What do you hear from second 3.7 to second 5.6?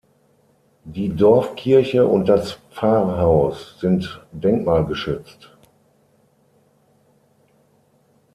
sind denkmalgeschützt.